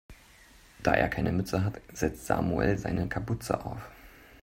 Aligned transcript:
Da 0.81 0.93
er 0.95 1.09
keine 1.09 1.31
Mütze 1.31 1.63
hat, 1.63 1.79
setzt 1.93 2.25
Samuel 2.25 2.75
seine 2.79 3.07
Kapuze 3.07 3.63
auf. 3.63 3.91